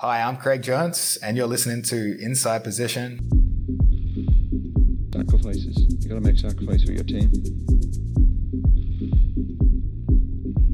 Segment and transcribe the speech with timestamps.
[0.00, 3.18] Hi, I'm Craig Jones, and you're listening to Inside Position.
[5.12, 5.76] Sacrifices.
[5.98, 7.32] You gotta make sacrifice for your team.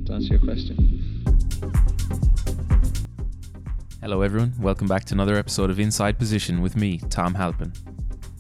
[0.04, 1.24] To answer your question.
[4.02, 4.52] Hello, everyone.
[4.60, 7.72] Welcome back to another episode of Inside Position with me, Tom Halpin.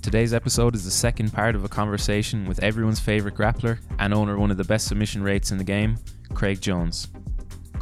[0.02, 4.34] Today's episode is the second part of a conversation with everyone's favourite grappler and owner
[4.34, 5.96] of one of the best submission rates in the game,
[6.34, 7.08] Craig Jones.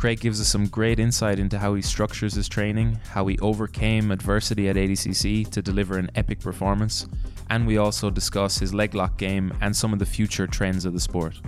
[0.02, 4.10] Craig gives us some great insight into how he structures his training, how he overcame
[4.10, 7.06] adversity at ADCC to deliver an epic performance,
[7.50, 10.92] and we also discuss his leg lock game and some of the future trends of
[10.92, 11.40] the sport.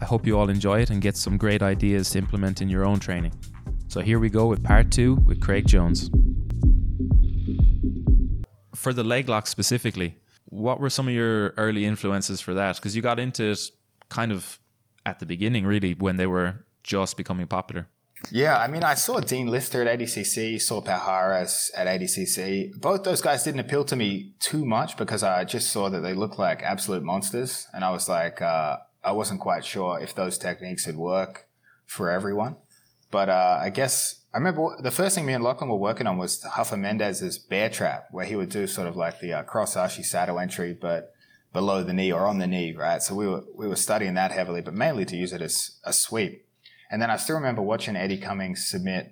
[0.00, 2.86] I hope you all enjoy it and get some great ideas to implement in your
[2.86, 3.34] own training.
[3.88, 6.08] So here we go with part two with Craig Jones
[8.74, 10.16] for the leg lock specifically,
[10.46, 12.76] what were some of your early influences for that?
[12.76, 13.60] Because you got into it
[14.08, 14.58] kind of
[15.04, 17.88] at the beginning, really, when they were just becoming popular.
[18.30, 22.80] Yeah, I mean, I saw Dean Lister at ADCC, saw Palhares at ADCC.
[22.80, 26.14] Both those guys didn't appeal to me too much because I just saw that they
[26.14, 27.66] looked like absolute monsters.
[27.74, 31.48] And I was like, uh, I wasn't quite sure if those techniques would work
[31.84, 32.56] for everyone.
[33.10, 36.16] But uh, I guess I remember the first thing me and Lachlan were working on
[36.16, 39.76] was Rafa Mendes's bear trap, where he would do sort of like the uh, cross
[39.76, 41.12] ashi saddle entry, but
[41.52, 43.02] below the knee or on the knee, right?
[43.02, 45.92] So we were we were studying that heavily, but mainly to use it as a
[45.92, 46.46] sweep.
[46.92, 49.10] And then I still remember watching Eddie Cummings submit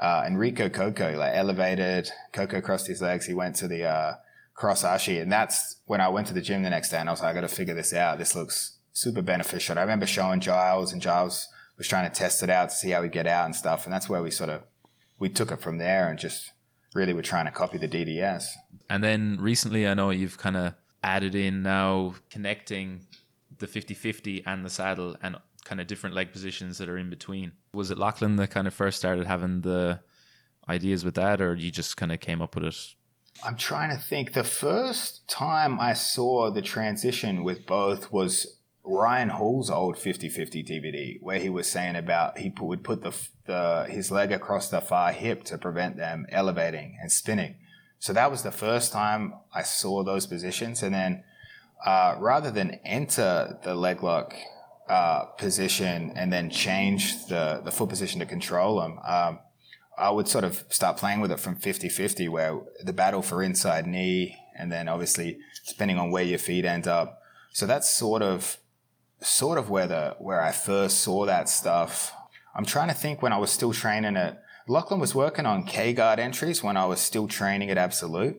[0.00, 2.10] uh, Enrico Cocco, like elevated.
[2.32, 3.26] Cocco crossed his legs.
[3.26, 4.14] He went to the uh,
[4.54, 7.12] cross ashi, and that's when I went to the gym the next day, and I
[7.12, 8.18] was like, I got to figure this out.
[8.18, 9.76] This looks super beneficial.
[9.76, 13.02] I remember showing Giles, and Giles was trying to test it out to see how
[13.02, 13.84] we get out and stuff.
[13.84, 14.62] And that's where we sort of
[15.18, 16.52] we took it from there and just
[16.94, 18.44] really were trying to copy the DDS.
[18.88, 23.06] And then recently, I know you've kind of added in now connecting
[23.58, 25.36] the 50-50 and the saddle and
[25.66, 27.52] kind of different leg positions that are in between.
[27.74, 30.00] Was it Lachlan that kind of first started having the
[30.68, 32.94] ideas with that, or you just kind of came up with it?
[33.44, 34.32] I'm trying to think.
[34.32, 41.18] The first time I saw the transition with both was Ryan Hall's old 50-50 DVD
[41.20, 43.12] where he was saying about he would put the,
[43.44, 47.56] the his leg across the far hip to prevent them elevating and spinning.
[47.98, 51.24] So that was the first time I saw those positions, and then
[51.84, 54.34] uh, rather than enter the leg lock
[54.88, 58.98] uh, position and then change the the foot position to control them.
[59.06, 59.38] Um,
[59.98, 63.86] I would sort of start playing with it from 50-50 where the battle for inside
[63.86, 67.22] knee and then obviously depending on where your feet end up.
[67.52, 68.58] So that's sort of
[69.20, 72.12] sort of where the where I first saw that stuff.
[72.54, 75.92] I'm trying to think when I was still training at Lachlan was working on K
[75.92, 78.36] guard entries when I was still training at Absolute,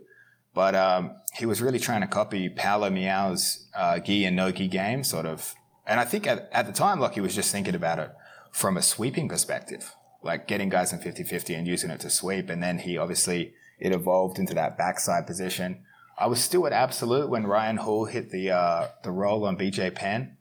[0.54, 4.68] but um, he was really trying to copy Paulo Miyao's uh, gi and no gi
[4.68, 5.56] game, sort of.
[5.88, 8.12] And I think at, at the time, he was just thinking about it
[8.52, 12.50] from a sweeping perspective, like getting guys in 50-50 and using it to sweep.
[12.50, 15.84] And then he obviously it evolved into that backside position.
[16.18, 19.94] I was still at Absolute when Ryan Hall hit the uh, the roll on BJ
[19.94, 20.38] Penn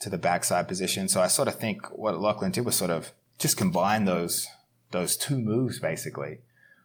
[0.00, 1.08] to the backside position.
[1.08, 4.48] So I sort of think what Lachlan did was sort of just combine those
[4.90, 6.38] those two moves basically.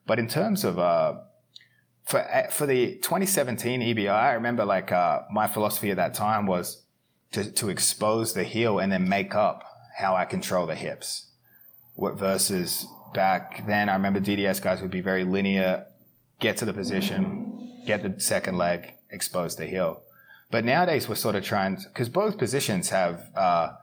[0.06, 1.16] But in terms of uh,
[2.06, 6.84] for for the 2017 EBI, I remember like uh, my philosophy at that time was
[7.32, 9.64] to to expose the heel and then make up
[9.98, 11.28] how I control the hips.
[11.96, 15.86] What versus back then, I remember DDS guys would be very linear,
[16.40, 20.04] get to the position, get the second leg, expose the heel.
[20.52, 23.74] But nowadays we're sort of trying because both positions have uh,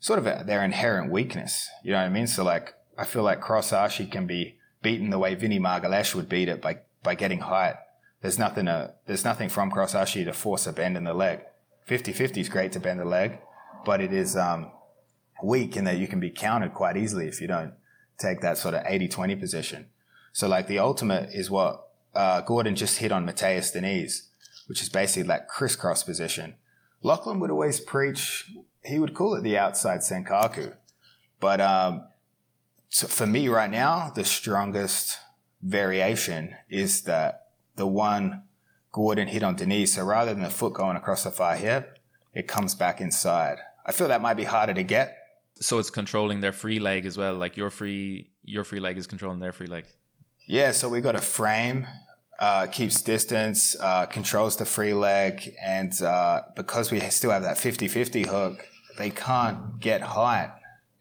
[0.00, 1.68] sort of a, their inherent weakness.
[1.84, 2.26] You know what I mean?
[2.26, 6.28] So like I feel like cross ashi can be beaten the way Vinny Magalhães would
[6.28, 7.76] beat it by by getting height.
[8.22, 11.40] There's nothing to, there's nothing from cross ashi to force a bend in the leg.
[11.88, 13.38] 50-50 is great to bend the leg,
[13.84, 14.70] but it is um,
[15.42, 17.74] weak in that you can be countered quite easily if you don't
[18.18, 19.86] take that sort of 80-20 position.
[20.32, 24.30] So like the ultimate is what uh, Gordon just hit on Matheus Diniz
[24.70, 26.54] which is basically that crisscross position.
[27.02, 28.52] Lachlan would always preach,
[28.84, 30.76] he would call it the outside Senkaku.
[31.40, 32.06] But um,
[32.88, 35.18] so for me right now, the strongest
[35.60, 38.44] variation is that the one
[38.92, 39.88] Gordon hit on Diniz.
[39.88, 41.98] So rather than the foot going across the far hip,
[42.34, 43.58] it comes back inside.
[43.86, 45.16] I feel that might be harder to get.
[45.60, 47.34] So it's controlling their free leg as well.
[47.34, 49.84] Like your free, your free leg is controlling their free leg.
[50.46, 50.72] Yeah.
[50.72, 51.86] So we've got a frame
[52.40, 57.58] uh, keeps distance, uh, controls the free leg, and uh, because we still have that
[57.58, 58.66] 50-50 hook,
[58.96, 60.50] they can't get height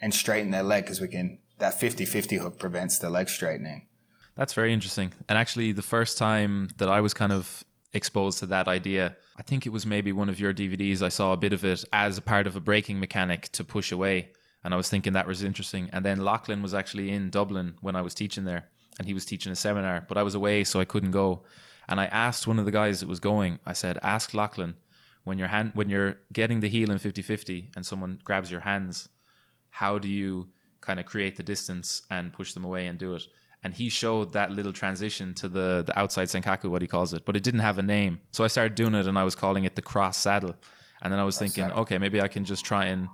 [0.02, 3.88] and straighten their leg because we can that 50-50 hook prevents the leg straightening.
[4.36, 5.12] That's very interesting.
[5.28, 7.64] And actually, the first time that I was kind of
[7.94, 11.02] exposed to that idea, I think it was maybe one of your DVDs.
[11.02, 13.92] I saw a bit of it as a part of a braking mechanic to push
[13.92, 14.30] away.
[14.64, 15.90] And I was thinking that was interesting.
[15.94, 19.26] And then Lachlan was actually in Dublin when I was teaching there and he was
[19.26, 21.44] teaching a seminar, but I was away, so I couldn't go.
[21.88, 24.76] And I asked one of the guys that was going, I said, ask Lachlan
[25.24, 29.10] when you're hand when you're getting the heel in 50-50 and someone grabs your hands,
[29.70, 30.50] how do you
[30.82, 33.24] kind of create the distance and push them away and do it?
[33.62, 37.26] And he showed that little transition to the the outside senkaku, what he calls it,
[37.26, 38.22] but it didn't have a name.
[38.32, 40.56] So I started doing it, and I was calling it the cross saddle.
[41.02, 43.08] And then I was thinking, okay, maybe I can just try and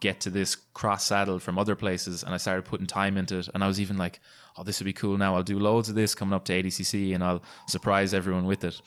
[0.00, 2.22] get to this cross saddle from other places.
[2.22, 3.48] And I started putting time into it.
[3.54, 4.20] And I was even like,
[4.56, 5.36] oh, this would be cool now.
[5.36, 8.80] I'll do loads of this coming up to ADCC and I'll surprise everyone with it.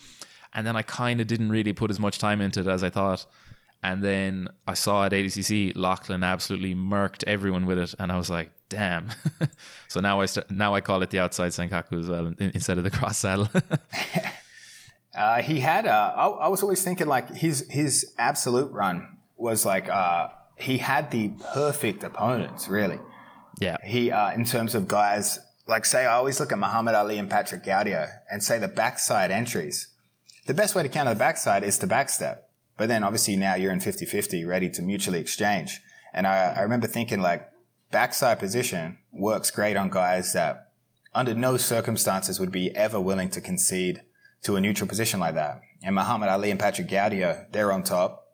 [0.53, 2.89] And then I kind of didn't really put as much time into it as I
[2.89, 3.25] thought.
[3.83, 8.29] And then I saw at ADCC, Lachlan absolutely murked everyone with it, and I was
[8.29, 9.09] like, "Damn!"
[9.89, 12.77] so now I st- now I call it the outside senkaku as well in- instead
[12.77, 13.49] of the cross saddle.
[15.15, 15.85] Uh, he had.
[15.85, 20.79] Uh, I, I was always thinking like his his absolute run was like uh, he
[20.79, 22.67] had the perfect opponents.
[22.67, 22.99] Really,
[23.59, 27.19] yeah, he uh, in terms of guys like say I always look at Mahamed Aly
[27.19, 29.87] and Patrick Gaudio and say the backside entries.
[30.47, 32.39] The best way to counter the backside is to backstep.
[32.77, 35.81] But then obviously now you're in 50-50 ready to mutually exchange.
[36.13, 37.49] And I, I remember thinking like
[37.91, 40.71] backside position works great on guys that
[41.13, 44.01] under no circumstances would be ever willing to concede
[44.43, 45.61] to a neutral position like that.
[45.83, 48.25] And Mahamed Aly and Patrick Gaudio, they're on top.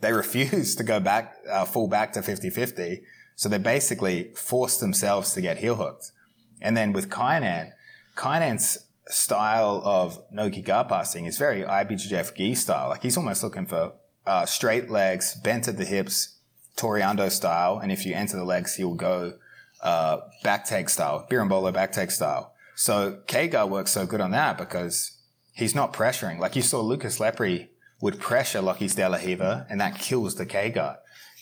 [0.00, 3.00] They refuse to go back, uh, fall back to 50-50.
[3.36, 6.12] So they basically force themselves to get heel hooked.
[6.60, 7.72] And then with Kaynan,
[8.16, 12.88] Kaynan's style of no gi guard passing is very IBJJF gi style.
[12.88, 13.92] Like he's almost looking for
[14.26, 16.38] uh, straight legs, bent at the hips,
[16.76, 17.78] Toreando style.
[17.78, 19.34] And if you enter the legs, he'll go
[19.82, 22.54] uh, back take style, Berimbolo back take style.
[22.74, 25.18] So K works so good on that because
[25.52, 26.38] he's not pressuring.
[26.38, 27.68] Like you saw Lucas Lepri
[28.00, 30.96] would pressure Lockie's De La Riva and that kills the K guard.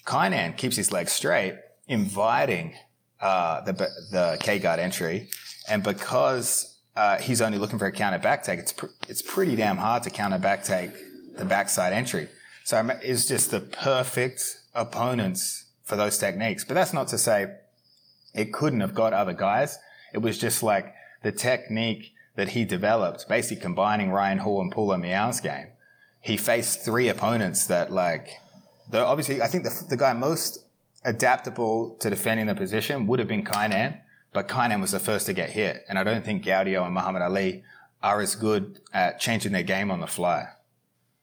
[0.04, 1.56] Kaynan keeps his legs straight,
[1.86, 2.74] inviting
[3.20, 3.72] uh, the
[4.10, 5.28] the K guard entry,
[5.68, 9.54] and because uh, he's only looking for a counter back take, it's pr- it's pretty
[9.54, 10.90] damn hard to counter back take
[11.36, 12.28] the backside entry.
[12.64, 14.42] So it's just the perfect
[14.74, 16.64] opponents for those techniques.
[16.64, 17.54] But that's not to say
[18.34, 19.78] it couldn't have got other guys.
[20.12, 20.92] It was just like
[21.22, 25.68] the technique that he developed, basically combining Ryan Hall and Paulo Miyao's game.
[26.20, 28.28] He faced three opponents that like,
[28.92, 30.64] obviously, I think the, the guy most
[31.04, 34.00] adaptable to defending the position would have been Kaynan,
[34.38, 35.84] but Kaynan was the first to get hit.
[35.88, 37.64] And I don't think Gaudio and Mahamed Aly
[38.04, 40.46] are as good at changing their game on the fly.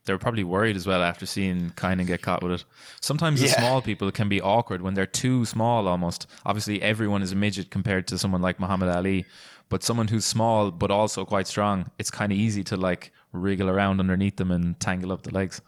[0.03, 2.65] They were probably worried as well after seeing Kaynan get caught with it.
[2.99, 6.27] Sometimes the small people can be awkward when they're too small almost.
[6.45, 9.23] Obviously, everyone is a midget compared to someone like Mahamed Aly,
[9.69, 13.69] but someone who's small but also quite strong, it's kind of easy to like wriggle
[13.69, 15.61] around underneath them and tangle up the legs.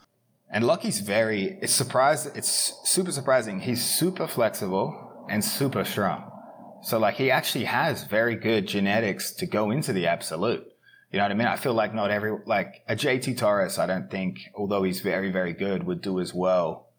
[0.50, 3.62] And Lucky's very, it's surprised, it's super surprising.
[3.62, 6.34] He's super flexible and super strong.
[6.84, 10.66] So like he actually has very good genetics to go into the absolute.
[11.12, 11.48] You know what I mean?
[11.48, 15.32] I feel like not every, like a JT Torres, I don't think, although he's very,
[15.32, 16.90] very good, would do as well.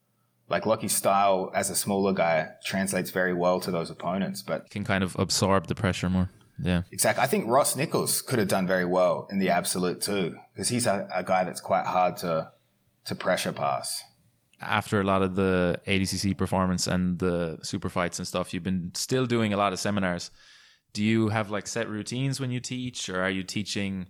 [0.49, 4.43] Like Lucky's style as a smaller guy translates very well to those opponents.
[4.43, 6.31] But Can kind of absorb the pressure more.
[6.61, 6.83] Yeah.
[6.91, 10.69] exactly, I think Ross Nichols could have done very well in the absolute too, because
[10.69, 12.51] he's a, a guy that's quite hard to,
[13.05, 14.03] to pressure pass.
[14.61, 18.91] After a lot of the ADCC performance and the super fights and stuff, you've been
[18.95, 20.31] still doing a lot of seminars.
[20.93, 24.09] Do you have like set routines when you teach, or are you teaching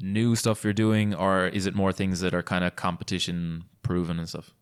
[0.00, 4.18] new stuff you're doing, or is it more things that are kind of competition proven
[4.18, 4.52] and stuff?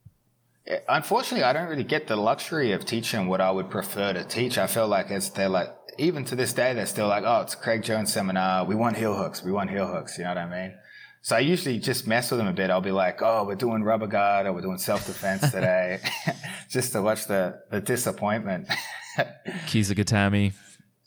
[0.67, 4.25] Yeah, Unfortunately, I don't really get the luxury of teaching what I would prefer to
[4.25, 4.59] teach.
[4.59, 7.55] I feel like it's they're like even to this day they're still like, oh, it's
[7.55, 8.65] Craig Jones seminar.
[8.65, 9.43] We want heel hooks.
[9.43, 10.19] We want heel hooks.
[10.19, 10.75] You know what I mean?
[11.23, 12.71] So I usually just mess with them a bit.
[12.71, 16.01] I'll be like, oh, we're doing rubber guard or we're doing self defense today,
[16.71, 18.69] just to watch the the disappointment.
[19.67, 20.53] Kesa gatame.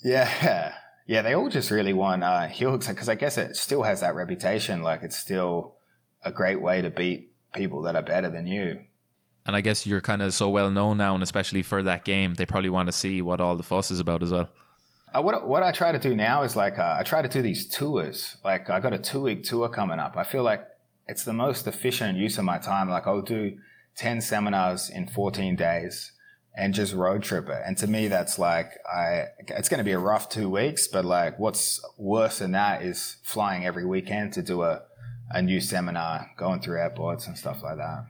[0.03, 0.73] yeah,
[1.07, 4.01] yeah, they all just really want uh, heel hooks because I guess it still has
[4.01, 4.81] that reputation.
[4.83, 5.75] Like it's still
[6.23, 8.81] a great way to beat people that are better than you.
[9.45, 12.35] And I guess you're kind of so well known now, and especially for that game,
[12.35, 14.49] they probably want to see what all the fuss is about as well.
[15.13, 17.41] Uh, what what I try to do now is like uh, I try to do
[17.41, 18.37] these tours.
[18.43, 20.17] Like I got a two week tour coming up.
[20.17, 20.65] I feel like
[21.07, 22.89] it's the most efficient use of my time.
[22.89, 23.57] Like I'll do
[23.95, 26.11] ten seminars in fourteen days
[26.55, 27.61] and just road trip it.
[27.65, 29.25] And to me, that's like I.
[29.47, 33.17] It's going to be a rough two weeks, but like what's worse than that is
[33.23, 34.83] flying every weekend to do a
[35.31, 38.05] a new seminar, going through airports and stuff like that.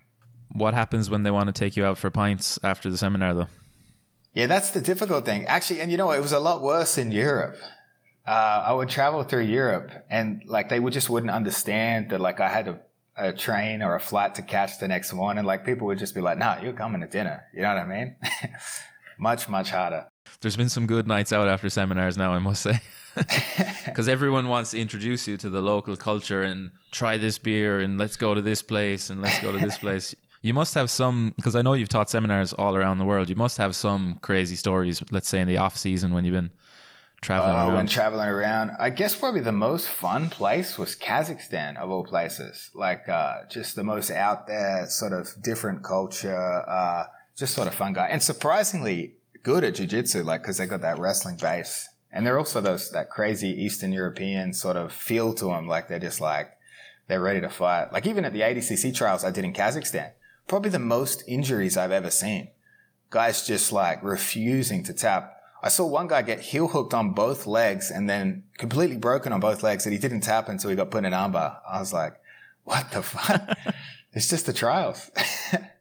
[0.53, 3.47] What happens when they want to take you out for pints after the seminar, though?
[4.33, 5.45] Yeah, that's the difficult thing.
[5.45, 7.57] Actually, and you know, it was a lot worse in Europe.
[8.25, 12.39] Uh, I would travel through Europe and like they would just wouldn't understand that like
[12.39, 12.79] I had a,
[13.17, 15.45] a train or a flight to catch the next morning.
[15.45, 17.43] Like people would just be like, nah, you're coming to dinner.
[17.55, 18.15] You know what I mean?
[19.19, 20.07] much, much harder.
[20.41, 22.79] There's been some good nights out after seminars now, I must say.
[23.85, 27.97] because everyone wants to introduce you to the local culture and try this beer and
[27.97, 30.15] let's go to this place and let's go to this place.
[30.41, 33.29] You must have some because I know you've taught seminars all around the world.
[33.29, 35.03] You must have some crazy stories.
[35.11, 36.51] Let's say in the off season when you've been
[37.21, 37.71] traveling around.
[37.71, 42.05] Oh, when traveling around, I guess probably the most fun place was Kazakhstan of all
[42.05, 42.69] places.
[42.73, 47.05] Like uh, just the most out there, sort of different culture, uh,
[47.35, 50.23] just sort of fun guy, and surprisingly good at jujitsu.
[50.23, 54.53] Like because they got that wrestling base, and they're also those that crazy Eastern European
[54.53, 55.67] sort of feel to them.
[55.67, 56.51] Like they're just like
[57.09, 57.91] they're ready to fight.
[57.91, 60.11] Like even at the ADCC trials I did in Kazakhstan,
[60.49, 62.49] probably the most injuries I've ever seen.
[63.09, 65.37] Guys just like refusing to tap.
[65.63, 69.39] I saw one guy get heel hooked on both legs and then completely broken on
[69.39, 71.57] both legs that he didn't tap until he got put in an armbar.
[71.69, 72.15] I was like,
[72.63, 73.57] what the fuck?
[74.13, 75.11] it's just the trials.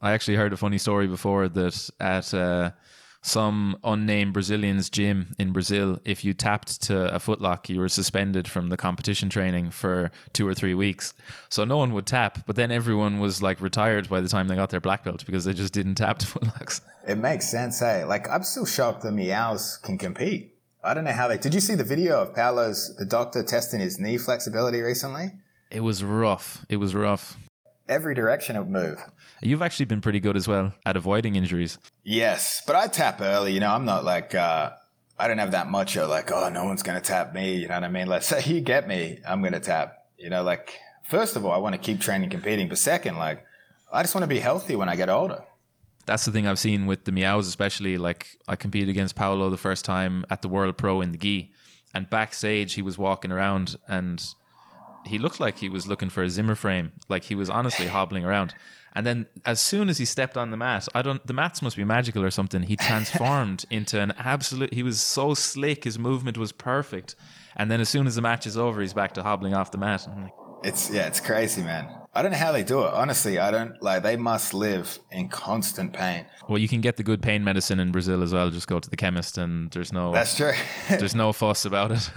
[0.03, 2.71] I actually heard a funny story before that at uh,
[3.29, 8.49] some unnamed Brazilian's gym in Brazil, if you tapped to a footlock, you were suspended
[8.49, 11.15] from the competition training for two or three weeks.
[11.49, 14.57] So no one would tap, but then everyone was like retired by the time they
[14.57, 16.81] got their black belt because they just didn't tap to footlocks.
[17.07, 18.05] it makes sense, hey?
[18.05, 20.55] Like, I'm still shocked the Miyaos can compete.
[20.83, 21.39] I don't know how they.
[21.39, 25.33] Did you see the video of Paulo's, the doctor testing his knee flexibility recently?
[25.71, 26.65] It was rough.
[26.69, 27.37] It was rough.
[27.89, 28.99] Every direction it would move.
[29.41, 31.79] You've actually been pretty good as well at avoiding injuries.
[32.05, 33.53] Yes, but I tap early.
[33.53, 34.73] You know, I'm not like uh,
[35.19, 37.57] I don't have that much of like, oh, no one's gonna tap me.
[37.57, 38.07] You know what I mean?
[38.07, 40.05] Let's say you get me, I'm gonna tap.
[40.19, 40.79] You know, like
[41.09, 43.45] first of all, I want to keep training, competing, but second, like
[43.93, 45.45] I just want to be healthy when I get older.
[46.07, 47.99] That's the thing I've seen with the Miyaos, especially.
[47.99, 51.53] Like I competed against Paulo the first time at the World Pro in the gi,
[51.95, 54.25] and backstage he was walking around and
[55.09, 56.93] he looked like he was looking for a Zimmer frame.
[57.09, 58.55] Like he was honestly hobbling around.
[58.95, 61.77] And then as soon as he stepped on the mat, I don't the mats must
[61.77, 62.63] be magical or something.
[62.63, 67.15] He transformed into an absolute he was so slick, his movement was perfect.
[67.57, 69.79] And then as soon as the match is over, he's back to hobbling off the
[69.79, 70.07] mat.
[70.09, 70.33] I'm like,
[70.65, 71.89] It's yeah, it's crazy, man.
[72.15, 72.93] I don't know how they do it.
[72.95, 74.03] Honestly, I don't like.
[74.03, 76.25] They must live in constant pain.
[76.49, 78.51] well, you can get the good pain medicine in Brazil as well.
[78.51, 80.55] Just go to the chemist and there's no That's true.
[80.89, 82.11] there's no fuss about it.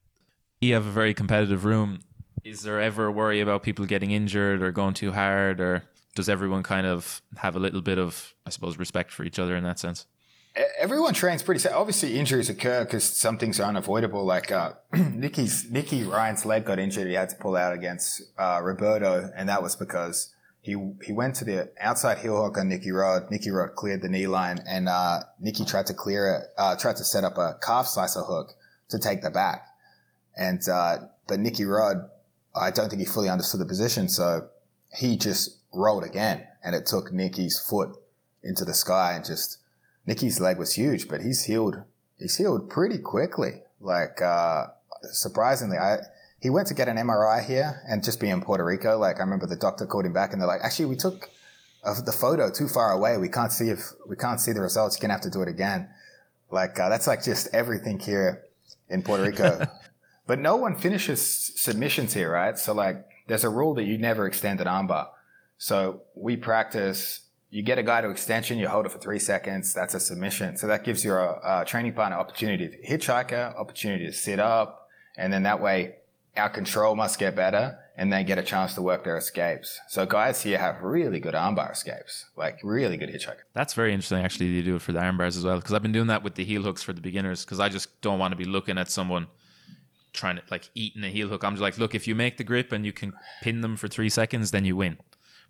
[0.60, 2.00] you have a very competitive room.
[2.48, 5.82] Is there ever a worry about people getting injured or going too hard, or
[6.14, 9.54] does everyone kind of have a little bit of, I suppose, respect for each other
[9.54, 10.06] in that sense?
[10.78, 11.60] Everyone trains pretty.
[11.60, 14.24] sa- Obviously, injuries occur because some things are unavoidable.
[14.24, 17.06] Like uh, Nicky's Nicky Ryan's leg got injured.
[17.06, 20.72] He had to pull out against uh, Roberto, and that was because he
[21.04, 23.30] he went to the outside heel hook on Nicky Rod.
[23.30, 26.42] Nicky Rod cleared the knee line, and uh, Nicky tried to clear it.
[26.56, 28.54] Uh, tried to set up a calf slicer hook
[28.88, 29.66] to take the back,
[30.34, 30.96] and uh,
[31.28, 32.08] but Nicky Rod,
[32.58, 34.48] I don't think he fully understood the position, so
[34.94, 37.96] he just rolled again, and it took Nicky's foot
[38.42, 39.58] into the sky and just.
[40.06, 41.82] Nicky's leg was huge, but he's healed.
[42.18, 43.60] He's healed pretty quickly.
[43.78, 44.68] Like uh,
[45.12, 45.98] surprisingly, I
[46.40, 49.20] he went to get an MRI here, and just being in Puerto Rico, like I
[49.20, 51.28] remember the doctor called him back, and they're like, actually, we took
[52.04, 53.16] the photo too far away.
[53.18, 54.96] We can't see if we can't see the results.
[54.96, 55.88] You're gonna have to do it again.
[56.50, 58.44] Like uh, that's like just everything here
[58.88, 59.66] in Puerto Rico.
[60.28, 61.20] but no one finishes
[61.56, 62.56] submissions here, right?
[62.56, 65.08] So like, there's a rule that you never extend an armbar.
[65.56, 67.22] So we practice.
[67.50, 69.72] You get a guy to extension, you hold it for three seconds.
[69.72, 70.58] That's a submission.
[70.58, 75.32] So that gives your uh, training partner opportunity to hitchhiker, opportunity to sit up, and
[75.32, 75.96] then that way
[76.36, 79.80] our control must get better, and they get a chance to work their escapes.
[79.88, 83.44] So guys here have really good armbar escapes, like really good hitchhiker.
[83.54, 84.46] That's very interesting, actually.
[84.46, 86.34] You do it for the arm bars as well, because I've been doing that with
[86.34, 88.90] the heel hooks for the beginners, because I just don't want to be looking at
[88.90, 89.26] someone
[90.18, 91.44] trying to like eating a heel hook.
[91.44, 93.88] I'm just like, look, if you make the grip and you can pin them for
[93.88, 94.98] three seconds, then you win.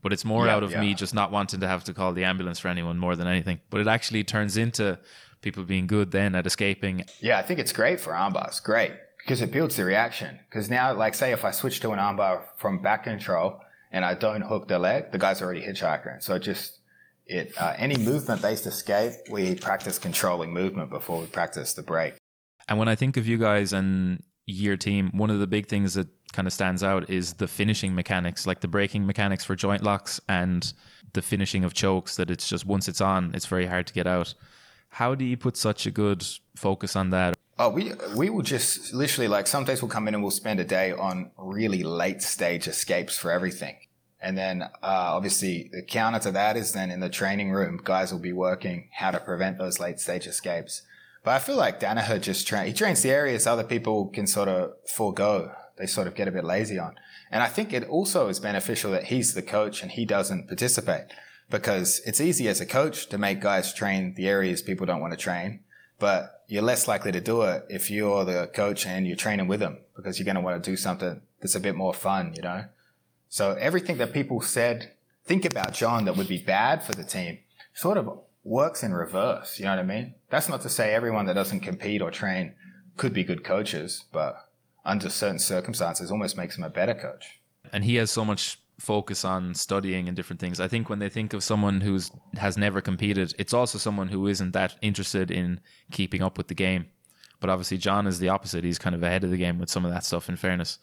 [0.02, 0.80] But it's more Yeah, out of yeah.
[0.80, 3.60] me just not wanting to have to call the ambulance for anyone more than anything.
[3.70, 4.98] But it actually turns into
[5.40, 7.04] people being good then at escaping.
[7.20, 8.62] Yeah, I think it's great for armbars.
[8.62, 8.92] Great.
[9.18, 10.38] Because it builds the reaction.
[10.48, 13.60] Because now, like, say if I switch to an armbar from back control
[13.90, 16.22] and I don't hook the leg, the guy's already hitchhiking.
[16.22, 16.78] So it just,
[17.26, 22.14] it, uh, any movement based escape, we practice controlling movement before we practice the break.
[22.68, 25.94] And when I think of you guys and your team, one of the big things
[25.94, 29.82] that kind of stands out is the finishing mechanics, like the braking mechanics for joint
[29.82, 30.72] locks and
[31.12, 32.16] the finishing of chokes.
[32.16, 34.34] That it's just once it's on, it's very hard to get out.
[34.90, 36.24] How do you put such a good
[36.56, 37.36] focus on that?
[37.58, 40.60] Oh, we we will just literally like some days we'll come in and we'll spend
[40.60, 43.76] a day on really late stage escapes for everything.
[44.20, 48.12] And then uh, obviously the counter to that is then in the training room, guys
[48.12, 50.82] will be working how to prevent those late stage escapes.
[51.24, 54.48] But I feel like Danaher just train he trains the areas other people can sort
[54.48, 55.52] of forego.
[55.76, 56.96] They sort of get a bit lazy on.
[57.30, 61.06] And I think it also is beneficial that he's the coach and he doesn't participate
[61.50, 65.12] because it's easy as a coach to make guys train the areas people don't want
[65.12, 65.60] to train.
[65.98, 69.60] But you're less likely to do it if you're the coach and you're training with
[69.60, 72.42] them because you're going to want to do something that's a bit more fun, you
[72.42, 72.64] know?
[73.28, 74.92] So everything that people said,
[75.24, 77.38] think about John that would be bad for the team
[77.74, 79.58] sort of works in reverse.
[79.58, 80.14] You know what I mean?
[80.30, 82.54] That's not to say everyone that doesn't compete or train
[82.96, 84.48] could be good coaches, but
[84.84, 87.40] under certain circumstances almost makes them a better coach.
[87.72, 90.60] And he has so much focus on studying and different things.
[90.60, 94.26] I think when they think of someone who's has never competed, it's also someone who
[94.26, 96.86] isn't that interested in keeping up with the game.
[97.40, 98.64] But obviously John is the opposite.
[98.64, 100.78] He's kind of ahead of the game with some of that stuff in fairness.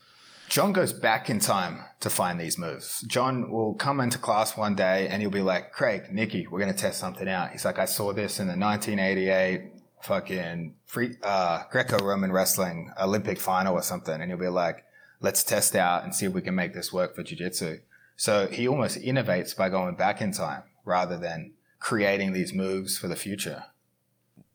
[0.48, 3.02] John goes back in time to find these moves.
[3.08, 6.74] John will come into class one day and he'll be like, Craig, Nikki, we're going
[6.74, 7.52] to test something out.
[7.52, 9.72] He's like, I saw this in the 1988
[10.02, 10.76] fucking
[11.24, 14.14] uh, Greco-Roman wrestling Olympic final or something.
[14.14, 14.86] And he'll be like,
[15.20, 17.80] let's test out and see if we can make this work for jiu-jitsu.
[18.16, 23.08] So he almost innovates by going back in time rather than creating these moves for
[23.08, 23.66] the future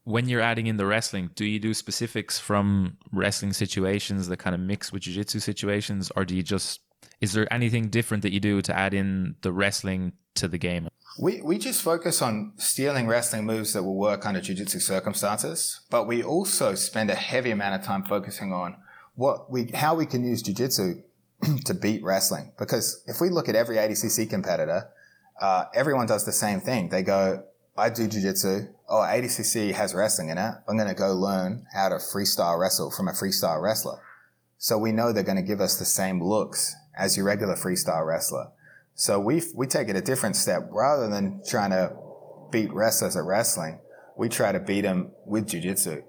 [0.04, 4.54] when you're adding in the wrestling, do you do specifics from wrestling situations that kind
[4.54, 6.80] of mix with jiu-jitsu situations or do you just
[7.20, 10.88] is there anything different that you do to add in the wrestling to the game?
[11.18, 16.06] We we just focus on stealing wrestling moves that will work under jiu-jitsu circumstances, but
[16.06, 18.76] we also spend a heavy amount of time focusing on
[19.16, 21.02] what we how we can use jiu-jitsu
[21.64, 24.88] to beat wrestling because if we look at every ADCC competitor,
[25.40, 26.88] uh, everyone does the same thing.
[26.88, 27.44] They go,
[27.76, 28.68] I do jiu-jitsu.
[28.92, 30.54] Oh, ADCC has wrestling in it.
[30.68, 34.00] I'm going to go learn how to freestyle wrestle from a freestyle wrestler.
[34.58, 38.04] So we know they're going to give us the same looks as your regular freestyle
[38.04, 38.48] wrestler.
[38.96, 40.68] So we we take it a different step.
[40.72, 41.94] Rather than trying to
[42.50, 43.78] beat wrestlers at wrestling,
[44.16, 46.02] we try to beat them with jiu-jitsu.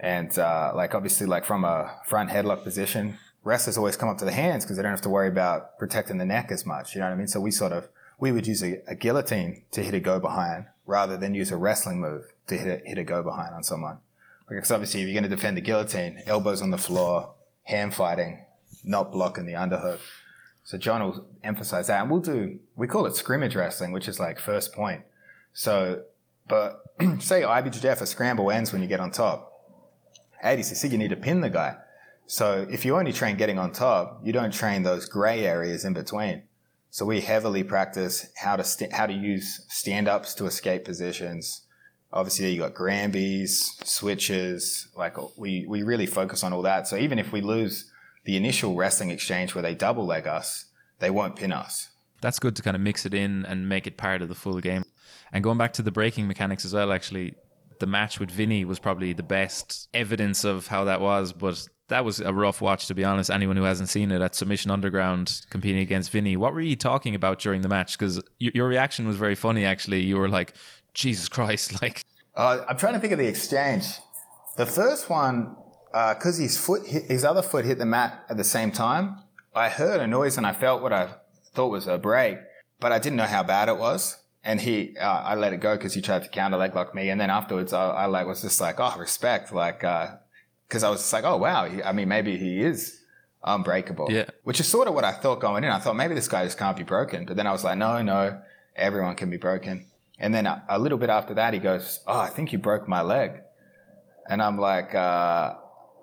[0.00, 4.24] And uh, like obviously, like from a front headlock position, wrestlers always come up to
[4.24, 6.94] the hands because they don't have to worry about protecting the neck as much.
[6.94, 7.28] You know what I mean?
[7.28, 7.88] So we sort of
[8.22, 11.56] we would use a, a guillotine to hit a go behind rather than use a
[11.56, 13.98] wrestling move to hit a, hit a go behind on someone.
[14.48, 18.44] Because obviously, if you're going to defend the guillotine, elbows on the floor, hand fighting,
[18.84, 19.98] not blocking the underhook.
[20.62, 22.60] So John will emphasize that, and we'll do.
[22.76, 25.02] We call it scrimmage wrestling, which is like first point.
[25.52, 26.04] So,
[26.46, 26.80] but
[27.18, 29.50] say IBJJF a scramble ends when you get on top.
[30.44, 31.74] ADCC, you need to pin the guy.
[32.28, 35.92] So if you only train getting on top, you don't train those gray areas in
[35.92, 36.44] between.
[36.92, 41.62] So we heavily practice how to st- how to use stand ups to escape positions.
[42.12, 44.88] Obviously, you got Granbys, switches.
[44.94, 46.86] Like uh, we we really focus on all that.
[46.86, 47.90] So even if we lose
[48.24, 50.66] the initial wrestling exchange where they double leg us,
[50.98, 51.88] they won't pin us.
[52.20, 54.60] That's good to kind of mix it in and make it part of the full
[54.60, 54.84] game.
[55.32, 57.36] And going back to the breaking mechanics as well, actually,
[57.80, 61.32] the match with Vinny was probably the best evidence of how that was.
[61.32, 63.30] But that was a rough watch, to be honest.
[63.30, 67.14] Anyone who hasn't seen it at Submission Underground competing against Vinny, what were you talking
[67.14, 67.98] about during the match?
[67.98, 70.00] Because your reaction was very funny, actually.
[70.00, 70.54] You were like,
[70.94, 72.02] Jesus Christ, like.
[72.34, 73.84] Uh, I'm trying to think of the exchange.
[74.56, 75.54] The first one,
[75.92, 79.18] because uh, his foot, hit, his other foot hit the mat at the same time.
[79.54, 81.10] I heard a noise and I felt what I
[81.52, 82.38] thought was a break,
[82.80, 84.16] but I didn't know how bad it was.
[84.42, 87.10] And he, uh, I let it go because he tried to counter leg lock me.
[87.10, 90.16] And then afterwards, I, I like was just like, oh, respect, like, uh,
[90.72, 92.98] because I was just like, oh wow, he, I mean, maybe he is
[93.44, 94.10] unbreakable.
[94.10, 94.24] Yeah.
[94.42, 95.70] Which is sort of what I thought going in.
[95.70, 98.00] I thought maybe this guy just can't be broken, but then I was like, no,
[98.00, 98.40] no,
[98.74, 99.84] everyone can be broken.
[100.18, 102.88] And then a, a little bit after that, he goes, oh, I think you broke
[102.88, 103.32] my leg,
[104.30, 105.56] and I'm like, uh,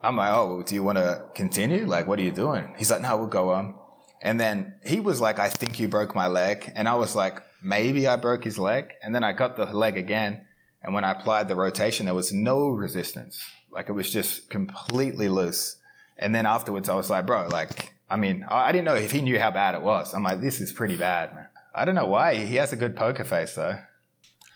[0.03, 1.87] I'm like, oh, well, do you want to continue?
[1.87, 2.71] Like, what are you doing?
[2.77, 3.73] He's like, no, we'll go on.
[4.21, 6.71] And then he was like, I think you broke my leg.
[6.75, 8.91] And I was like, maybe I broke his leg.
[9.01, 10.45] And then I got the leg again.
[10.83, 13.41] And when I applied the rotation, there was no resistance.
[13.71, 15.77] Like it was just completely loose.
[16.17, 19.21] And then afterwards, I was like, bro, like, I mean, I didn't know if he
[19.21, 20.13] knew how bad it was.
[20.13, 21.47] I'm like, this is pretty bad, man.
[21.73, 22.35] I don't know why.
[22.35, 23.77] He has a good poker face, though.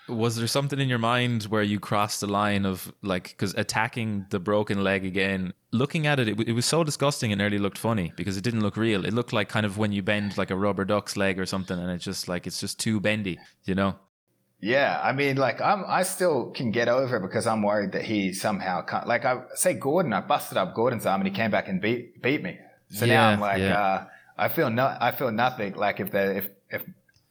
[0.10, 4.26] Was there something in your mind where you crossed the line of like, because attacking
[4.30, 7.78] the broken leg again, looking at it, it, it was so disgusting and nearly looked
[7.78, 9.06] funny because it didn't look real.
[9.06, 11.80] It looked like kind of when you bend like a rubber duck's leg or something
[11.80, 13.96] and it's just like, it's just too bendy, you know?
[14.64, 18.04] Yeah, I mean, like I'm, I still can get over it because I'm worried that
[18.04, 19.06] he somehow can't.
[19.06, 22.22] Like I say, Gordon, I busted up Gordon's arm and he came back and beat
[22.22, 22.58] beat me.
[22.88, 23.78] So yeah, now I'm like, yeah.
[23.78, 24.06] uh,
[24.38, 25.74] I feel no, I feel nothing.
[25.74, 26.84] Like if the if if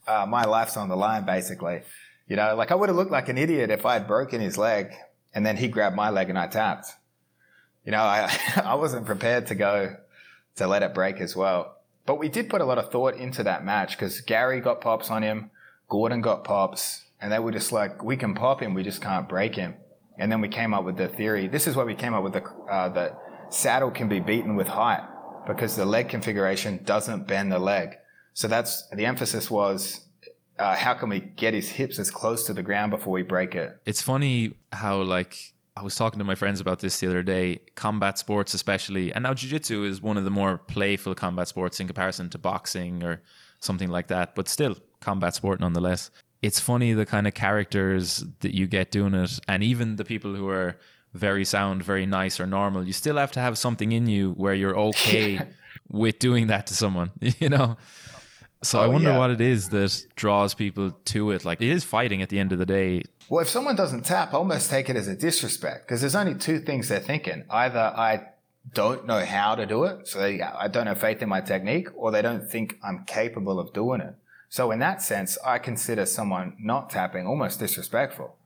[0.06, 1.80] uh, my life's on the line, basically,
[2.28, 4.58] you know, like I would have looked like an idiot if I had broken his
[4.58, 4.92] leg
[5.32, 6.88] and then he grabbed my leg and I tapped.
[7.86, 8.30] You know, I
[8.62, 9.96] I wasn't prepared to go
[10.56, 11.78] to let it break as well.
[12.04, 15.10] But we did put a lot of thought into that match because Gary got pops
[15.10, 15.50] on him,
[15.88, 19.28] Gordon got pops and they were just like, we can pop him, we just can't
[19.28, 19.76] break him.
[20.18, 21.48] And then we came up with the theory.
[21.48, 23.14] This is why we came up with the uh,
[23.48, 25.06] saddle can be beaten with height
[25.46, 27.96] because the leg configuration doesn't bend the leg.
[28.34, 30.06] So that's the emphasis was
[30.58, 33.54] uh, how can we get his hips as close to the ground before we break
[33.54, 33.78] it?
[33.86, 37.60] It's funny how like I was talking to my friends about this the other day.
[37.74, 41.86] Combat sports, especially, and now jiu-jitsu is one of the more playful combat sports in
[41.86, 43.22] comparison to boxing or
[43.60, 46.10] something like that, but still combat sport nonetheless.
[46.42, 50.34] It's funny the kind of characters that you get doing it, and even the people
[50.34, 50.76] who are
[51.14, 54.54] very sound, very nice or normal, you still have to have something in you where
[54.54, 55.40] you're okay
[55.88, 57.76] with doing that to someone, you know?
[58.62, 59.18] So I Oh, wonder yeah.
[59.18, 61.44] what it is that draws people to it.
[61.44, 63.02] Like it is fighting at the end of the day.
[63.28, 66.34] Well, if someone doesn't tap, I almost take it as a disrespect because there's only
[66.34, 67.44] two things they're thinking.
[67.50, 68.22] Either I
[68.72, 71.88] don't know how to do it, so they, I don't have faith in my technique,
[71.96, 74.14] or they don't think I'm capable of doing it.
[74.52, 78.36] So in that sense, I consider someone not tapping almost disrespectful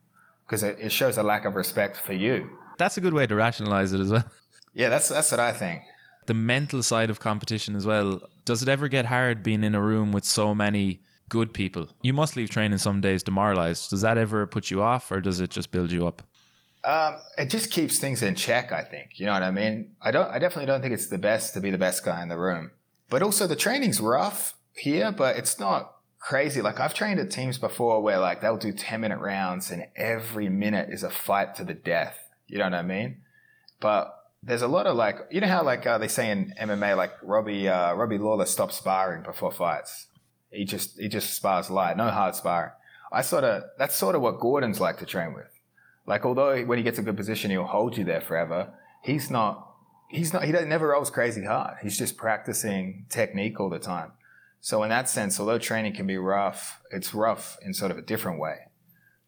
[0.45, 2.49] because it, it shows a lack of respect for you.
[2.77, 4.23] That's a good way to rationalize it as well.
[4.73, 5.81] Yeah, that's that's what I think.
[6.27, 8.21] The mental side of competition as well.
[8.45, 11.87] Does it ever get hard being in a room with so many good people?
[12.03, 13.89] You must leave training some days demoralized.
[13.89, 16.21] Does that ever put you off or does it just build you up?
[16.83, 18.71] Um, it just keeps things in check.
[18.71, 19.95] I think you know what I mean.
[19.99, 20.29] I don't.
[20.29, 22.71] I definitely don't think it's the best to be the best guy in the room.
[23.09, 26.61] But also the training's rough here, but it's not crazy.
[26.61, 30.49] Like I've trained at teams before where like they'll do ten minute rounds and every
[30.49, 32.17] minute is a fight to the death.
[32.47, 33.21] You know what I mean?
[33.79, 36.95] But there's a lot of like you know how like uh, they say in MMA
[36.95, 40.07] like Robbie uh, Robbie Lawler stopped sparring before fights.
[40.51, 42.71] He just he just spars light, no hard sparring.
[43.11, 45.51] I sort of that's sort of what Gordon's like to train with.
[46.05, 48.73] Like although when he gets a good position, he'll hold you there forever.
[49.03, 49.65] He's not.
[50.09, 50.45] He's not.
[50.45, 51.77] He never rolls crazy hard.
[51.83, 54.13] He's just practicing technique all the time.
[54.67, 58.01] So in that sense, although training can be rough, it's rough in sort of a
[58.01, 58.57] different way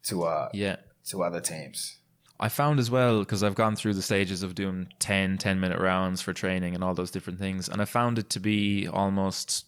[0.03, 0.75] to uh Yeah.
[1.11, 1.97] to other teams.
[2.41, 5.79] I found as well, because I've gone through the stages of doing 10, 10 minute
[5.79, 7.69] rounds for training and all those different things.
[7.69, 9.65] And I found it to be almost,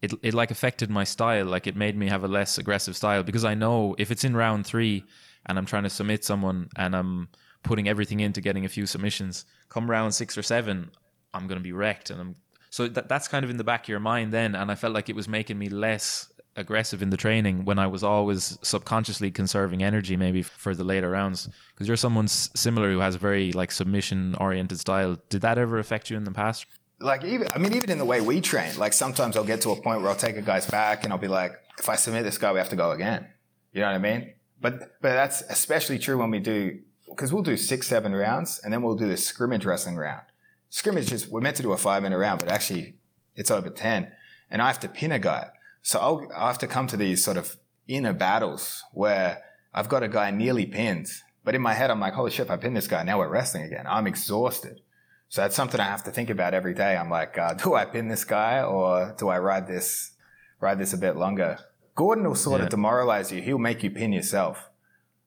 [0.00, 1.44] it, it like affected my style.
[1.44, 4.34] Like it made me have a less aggressive style because I know if it's in
[4.34, 5.04] round three
[5.44, 7.28] and I'm trying to submit someone and I'm
[7.62, 10.90] putting everything into getting a few submissions, come round six or seven,
[11.34, 12.08] I'm going to be wrecked.
[12.08, 12.36] And I'm,
[12.72, 14.54] so that, that's kind of in the back of your mind then.
[14.54, 17.86] And I felt like it was making me less aggressive in the training when I
[17.86, 22.90] was always subconsciously conserving energy maybe for the later rounds because you're someone s- similar
[22.90, 26.30] who has a very like submission oriented style did that ever affect you in the
[26.30, 26.66] past
[27.00, 29.70] Like even I mean even in the way we train, like sometimes I'll get to
[29.70, 32.22] a point where I'll take a guy's back and I'll be like, if I submit
[32.24, 33.26] this guy, we have to go again.
[33.72, 34.32] You know what I mean?
[34.60, 38.72] But but that's especially true when we do because we'll do six seven rounds and
[38.72, 40.26] then we'll do this scrimmage wrestling round.
[40.72, 42.94] Scrimmage is we're meant to do a five minute round, but actually
[43.36, 44.10] it's over ten,
[44.50, 45.50] and I have to pin a guy.
[45.82, 47.58] So I'll I have to come to these sort of
[47.88, 49.42] inner battles where
[49.74, 51.08] I've got a guy nearly pinned,
[51.44, 53.28] but in my head I'm like, holy shit, if I pin this guy, now we're
[53.28, 53.84] wrestling again.
[53.86, 54.80] I'm exhausted.
[55.28, 56.96] So that's something I have to think about every day.
[56.96, 60.12] I'm like, uh, do I pin this guy or do I ride this,
[60.58, 61.58] ride this a bit longer?
[61.94, 62.64] Gordon will sort Yeah.
[62.64, 63.42] of demoralize you.
[63.42, 64.70] He'll make you pin yourself.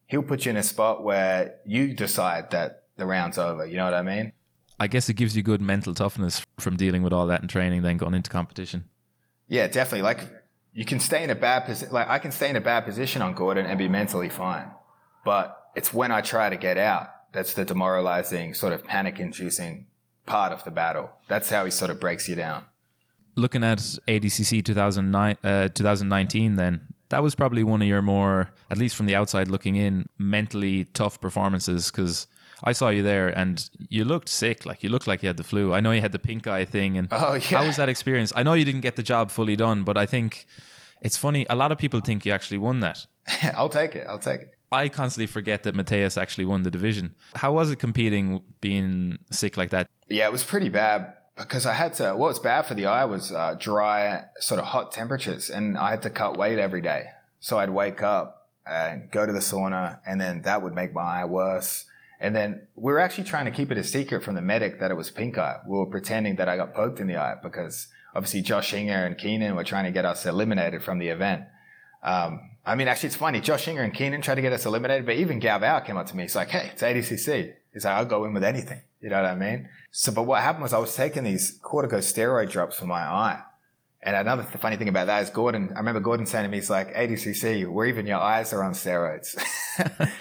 [0.07, 3.63] He'll put you in a spot where you decide that the round's over.
[3.67, 4.31] You know what I mean?
[4.79, 7.81] I guess it gives you good mental toughness from dealing with all that in training
[7.81, 8.83] then going into competition
[9.47, 10.01] Yeah, definitely.
[10.01, 10.21] Like
[10.73, 11.93] you can stay in a bad position.
[11.93, 14.71] Like I can stay in a bad position on Gordon and be mentally fine,
[15.23, 19.85] but it's when I try to get out that's the demoralizing, sort of panic-inducing
[20.25, 21.11] part of the battle.
[21.27, 22.65] That's how he sort of breaks you down.
[23.35, 28.77] looking at adcc 2009 uh, 2019 then that was probably one of your more at
[28.77, 32.27] least from the outside looking in mentally tough performances because
[32.63, 34.65] I saw you there and you looked sick.
[34.65, 35.73] Like you looked like you had the flu.
[35.73, 36.97] I know you had the pink eye thing.
[36.97, 37.39] And Oh, yeah.
[37.59, 38.31] how was that experience?
[38.35, 40.45] I know you didn't get the job fully done, but I think
[41.01, 41.45] it's funny.
[41.49, 43.05] A lot of people think you actually won that.
[43.55, 44.05] I'll take it.
[44.07, 44.51] I'll take it.
[44.71, 47.15] I constantly forget that Matheus actually won the division.
[47.35, 49.87] How was it competing being sick like that?
[50.09, 52.15] Yeah, it was pretty bad because I had to.
[52.15, 55.91] What was bad for the eye was uh, dry, sort of hot temperatures, and I
[55.91, 57.05] had to cut weight every day.
[57.39, 61.21] So I'd wake up and go to the sauna, and then that would make my
[61.21, 61.85] eye worse.
[62.19, 64.91] And then we were actually trying to keep it a secret from the medic that
[64.91, 65.57] it was pink eye.
[65.67, 69.17] We were pretending that I got poked in the eye because obviously Josh Hinger and
[69.17, 71.43] Keenan were trying to get us eliminated from the event.
[72.03, 73.41] Um, I mean, actually, it's funny.
[73.41, 76.15] Josh Hinger and Keenan tried to get us eliminated, but even Galvao came up to
[76.15, 76.23] me.
[76.23, 79.29] He's like, "Hey, it's ADCC." He's like, "I'll go in with anything." You know what
[79.29, 79.69] I mean?
[79.91, 83.41] So, but what happened was I was taking these corticosteroid drops for my eye.
[84.05, 85.71] And another th- funny thing about that is Gordon.
[85.75, 88.73] I remember Gordon saying to me, "He's like ADCC, where even your eyes are on
[88.73, 89.35] steroids."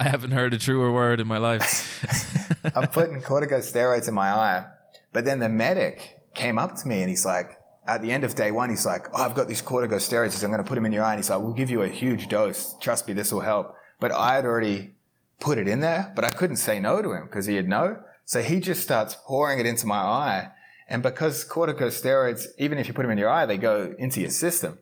[0.00, 2.60] I haven't heard a truer word in my life.
[2.74, 4.66] I'm putting corticosteroids in my eye.
[5.12, 8.34] But then the medic came up to me and he's like, at the end of
[8.34, 10.42] day one, he's like, oh, I've got these corticosteroids.
[10.42, 11.12] I'm going to put them in your eye.
[11.12, 12.74] And he's like, we'll give you a huge dose.
[12.80, 13.76] Trust me, this will help.
[14.00, 14.94] But I had already
[15.38, 17.98] put it in there, but I couldn't say no to him because he had no.
[18.24, 20.50] So he just starts pouring it into my eye.
[20.88, 24.30] And because corticosteroids, even if you put them in your eye, they go into your
[24.30, 24.78] system.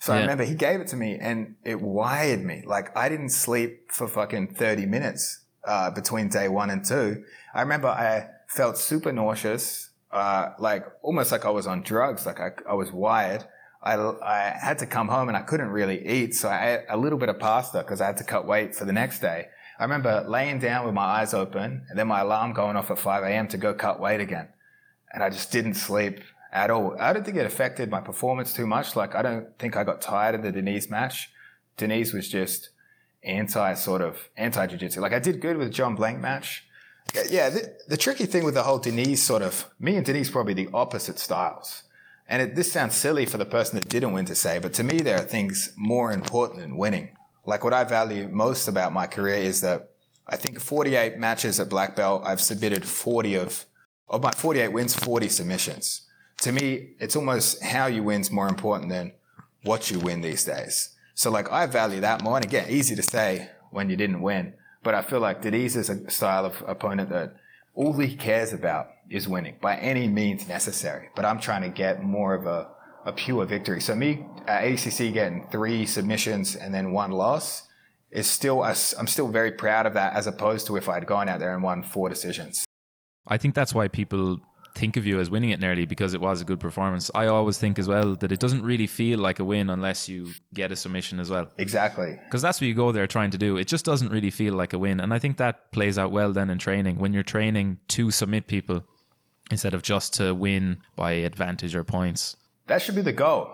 [0.00, 2.64] So I remember he gave it to me and it wired me.
[2.66, 5.38] Like I didn't sleep for fucking 30 minutes.
[5.64, 7.24] uh, between day one and two.
[7.54, 12.40] I remember I felt super nauseous, uh, like almost like I was on drugs, like
[12.40, 13.44] I, I was wired.
[13.82, 16.34] I, I had to come home and I couldn't really eat.
[16.34, 18.84] So I ate a little bit of pasta because I had to cut weight for
[18.84, 19.46] the next day.
[19.78, 22.98] I remember laying down with my eyes open and then my alarm going off at
[22.98, 23.48] 5 a.m.
[23.48, 24.48] to go cut weight again.
[25.12, 26.20] And I just didn't sleep
[26.52, 26.96] at all.
[26.98, 28.96] I don't think it affected my performance too much.
[28.96, 31.30] Like, I don't think I got tired of the Diniz match.
[31.76, 32.70] Diniz was just
[33.24, 35.00] anti sort of anti jiu-jitsu.
[35.00, 36.66] Like I did good with John Blank match.
[37.28, 40.54] Yeah, the, the, tricky thing with the whole Diniz sort of, me and Diniz probably
[40.54, 41.82] the opposite styles.
[42.28, 44.84] And it, this sounds silly for the person that didn't win to say, but to
[44.84, 47.10] me, there are things more important than winning.
[47.44, 49.90] Like what I value most about my career is that
[50.26, 53.66] I think 48 matches at black belt, I've submitted 40 of,
[54.12, 56.02] of my 48 wins, 40 submissions.
[56.42, 59.12] To me, it's almost how you win's more important than
[59.64, 60.90] what you win these days.
[61.14, 62.36] So like I value that more.
[62.36, 65.88] And again, easy to say when you didn't win, but I feel like Diniz is
[65.88, 67.36] a style of opponent that
[67.74, 71.08] all he cares about is winning by any means necessary.
[71.14, 72.68] But I'm trying to get more of a,
[73.06, 73.80] a pure victory.
[73.80, 77.68] So me at ADCC getting three submissions and then one loss
[78.10, 81.40] is still, I'm still very proud of that as opposed to if I'd gone out
[81.40, 82.66] there and won four decisions.
[83.26, 84.40] I think that's why people
[84.74, 87.10] think of you as winning it nearly because it was a good performance.
[87.14, 90.30] I always think as well that it doesn't really feel like a win unless you
[90.54, 91.48] get a submission as well.
[91.58, 92.18] Exactly.
[92.24, 93.56] Because that's what you go there trying to do.
[93.56, 95.00] It just doesn't really feel like a win.
[95.00, 98.46] And I think that plays out well then in training when you're training to submit
[98.46, 98.84] people
[99.50, 102.36] instead of just to win by advantage or points.
[102.66, 103.50] That should be the goal.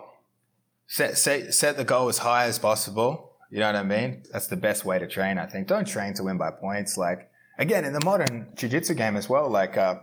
[0.86, 3.32] Set, set, set the goal as high as possible.
[3.50, 4.22] You know what I mean?
[4.32, 5.66] That's the best way to train, I think.
[5.66, 6.96] Don't train to win by points.
[6.96, 9.96] Like, again, in the modern jiu jitsu game as well, like, uh,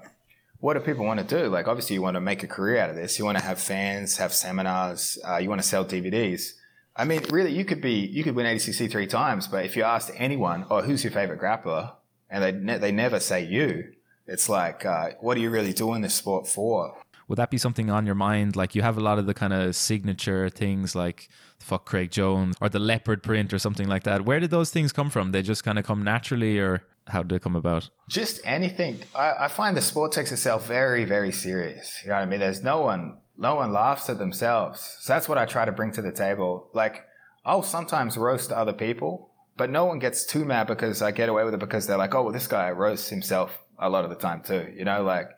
[0.59, 1.47] what do people want to do?
[1.47, 3.19] Like, obviously, you want to make a career out of this.
[3.19, 5.17] You want to have fans, have seminars.
[5.27, 6.53] Uh, you want to sell DVDs.
[6.95, 9.83] I mean, really, you could be, you could win ADCC three times, but if you
[9.83, 11.91] asked anyone, "Oh, who's your favorite grappler?"
[12.29, 13.93] and they ne- they never say you,
[14.27, 16.97] it's like, uh, what are you really doing this sport for?
[17.27, 18.55] Would that be something on your mind?
[18.55, 22.55] Like, you have a lot of the kind of signature things, like fuck Craig Jones
[22.61, 24.25] or the leopard print or something like that.
[24.25, 25.31] Where did those things come from?
[25.31, 27.89] They just kind of come naturally, or how did it come about?
[28.09, 28.99] Just anything.
[29.13, 32.01] I, I, find the sport takes itself very, very serious.
[32.03, 32.39] You know what I mean?
[32.39, 34.97] There's no one, no one laughs at themselves.
[35.01, 36.69] So that's what I try to bring to the table.
[36.73, 37.05] Like,
[37.45, 41.43] I'll sometimes roast other people, but no one gets too mad because I get away
[41.43, 44.15] with it because they're like, oh, well, this guy roasts himself a lot of the
[44.15, 44.73] time too.
[44.75, 45.29] You know, like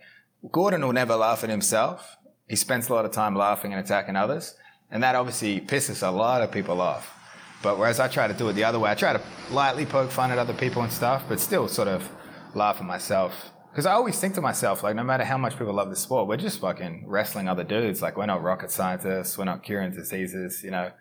[0.51, 2.17] Gordon will never laugh at himself.
[2.47, 4.55] He spends a lot of time laughing and attacking others.
[4.89, 7.16] And that obviously pisses a lot of people off.
[7.63, 10.11] But whereas I try to do it the other way, I try to lightly poke
[10.11, 12.09] fun at other people and stuff, but still sort of
[12.53, 13.51] laugh at myself.
[13.71, 16.27] Because I always think to myself, like, no matter how much people love the sport,
[16.27, 18.01] we're just fucking wrestling other dudes.
[18.01, 20.91] Like, we're not rocket scientists, we're not curing diseases, you know.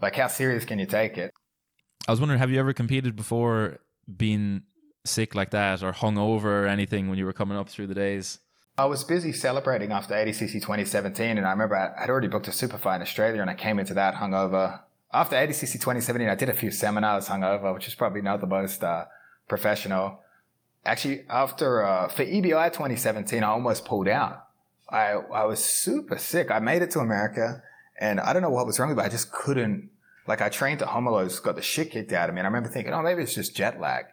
[0.00, 1.32] Like, how serious can you take it?
[2.08, 3.78] I was wondering, have you ever competed before
[4.16, 4.62] being
[5.04, 7.94] sick like that or hung over or anything when you were coming up through the
[7.94, 8.38] days?
[8.76, 12.78] I was busy celebrating after ADCC 2017, and I remember I'd already booked a super
[12.78, 14.80] fight in Australia, and I came into that hungover
[15.14, 18.82] after ADCC 2017, I did a few seminars hungover, which is probably not the most
[18.82, 19.04] uh,
[19.48, 20.18] professional.
[20.84, 24.48] Actually, after uh, for EBI 2017, I almost pulled out.
[24.90, 26.50] I I was super sick.
[26.50, 27.62] I made it to America,
[27.98, 29.02] and I don't know what was wrong with me.
[29.02, 29.90] But i just couldn't.
[30.26, 32.68] Like I trained at Homelos, got the shit kicked out of me, and I remember
[32.68, 34.06] thinking, oh, maybe it's just jet lag.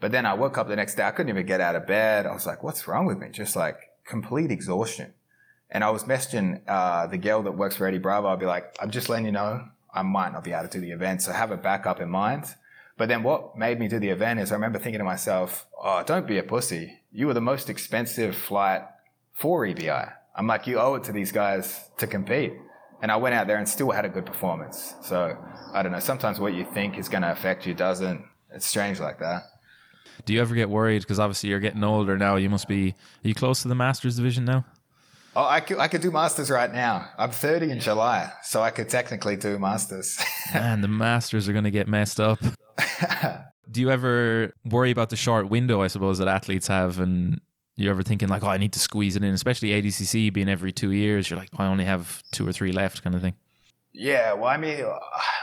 [0.00, 1.04] But then I woke up the next day.
[1.04, 2.26] I couldn't even get out of bed.
[2.26, 3.28] I was like, what's wrong with me?
[3.30, 5.12] Just like complete exhaustion.
[5.70, 8.28] And I was messaging uh, the girl that works for Eddie Bravo.
[8.28, 10.80] I'd be like, I'm just letting you know, I might not be able to do
[10.80, 11.22] the event.
[11.22, 12.54] So have a backup in mind.
[12.96, 16.02] But then what made me do the event is I remember thinking to myself, oh,
[16.04, 17.00] don't be a pussy.
[17.12, 18.82] You were the most expensive flight
[19.32, 20.12] for EBI.
[20.34, 22.52] I'm like, you owe it to these guys to compete.
[23.00, 24.94] And I went out there and still had a good performance.
[25.02, 25.36] So
[25.72, 26.00] I don't know.
[26.00, 28.24] Sometimes what you think is going to affect you doesn't.
[28.52, 29.44] It's strange like that.
[30.24, 31.02] Do you ever get worried?
[31.02, 32.36] Because obviously you're getting older now.
[32.36, 32.90] You must be.
[33.24, 34.64] Are you close to the Masters division now?
[35.36, 37.08] Oh, I could, I could do masters right now.
[37.16, 40.18] I'm 30 in July, so I could technically do masters.
[40.54, 42.40] Man, the masters are going to get messed up.
[43.70, 46.98] do you ever worry about the short window, I suppose, that athletes have?
[46.98, 47.40] And
[47.76, 50.72] you ever thinking like, oh, I need to squeeze it in, especially ADCC being every
[50.72, 51.30] two years.
[51.30, 53.34] You're like, I only have two or three left, kind of thing.
[53.92, 54.84] Yeah, well, I mean,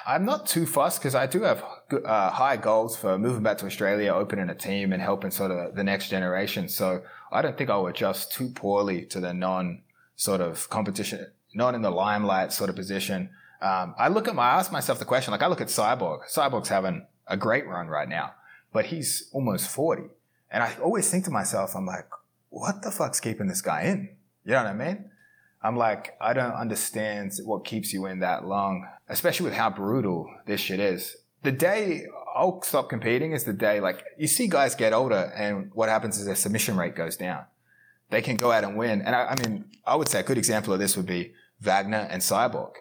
[0.05, 1.63] I'm not too fussed because I do have
[2.05, 5.75] uh, high goals for moving back to Australia, opening a team, and helping sort of
[5.75, 6.69] the next generation.
[6.69, 9.81] So I don't think I'll adjust too poorly to the non
[10.15, 13.29] sort of competition, not in the limelight sort of position.
[13.61, 16.29] Um, I look at my, I ask myself the question, like I look at Cyborg.
[16.31, 18.33] Cyborg's having a great run right now,
[18.71, 20.03] but he's almost 40.
[20.51, 22.07] And I always think to myself, I'm like,
[22.49, 24.15] what the fuck's keeping this guy in?
[24.45, 25.09] You know what I mean?
[25.63, 30.29] I'm like, I don't understand what keeps you in that long, especially with how brutal
[30.45, 31.17] this shit is.
[31.41, 35.71] the day I'll stop competing is the day like you see guys get older and
[35.73, 37.45] what happens is their submission rate goes down.
[38.09, 39.01] They can go out and win.
[39.01, 42.07] And I, I mean, I would say a good example of this would be Wagner
[42.11, 42.73] and Cyborg.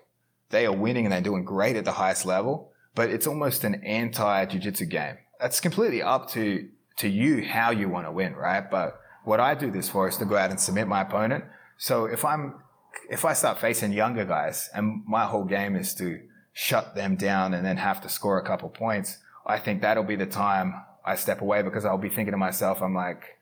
[0.50, 3.76] They are winning and they're doing great at the highest level, but it's almost an
[3.84, 5.16] anti jiu-jitsu game.
[5.40, 8.68] That's completely up to, to you how you want to win, right?
[8.68, 11.44] But what I do this for is to go out and submit my opponent.
[11.78, 12.56] So if I'm,
[13.08, 16.20] if I start facing younger guys and my whole game is to
[16.52, 20.16] shut them down and then have to score a couple points, I think that'll be
[20.16, 23.38] the time I step away because I'll be thinking to myself, I'm like,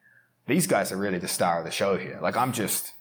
[0.47, 2.19] these guys are really the star of the show here.
[2.21, 2.93] Like I'm just,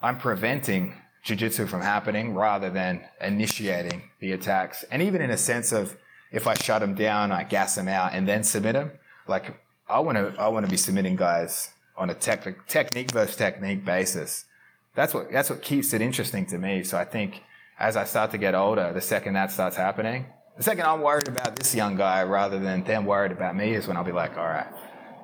[0.00, 4.84] I'm preventing jujitsu from happening rather than initiating the attacks.
[4.90, 5.96] And even in a sense of
[6.32, 8.90] if I shut them down, I gas them out and then submit them.
[9.28, 9.54] Like
[9.88, 13.84] I want to, I want to be submitting guys on a tech, technique versus technique
[13.84, 14.46] basis.
[14.94, 16.82] That's what, that's what keeps it interesting to me.
[16.82, 17.42] So I think
[17.78, 21.28] as I start to get older, the second that starts happening, the second I'm worried
[21.28, 24.36] about this young guy rather than them worried about me is when I'll be like,
[24.36, 24.66] all right,